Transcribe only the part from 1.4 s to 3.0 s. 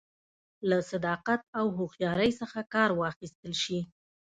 او هوښیارۍ څخه کار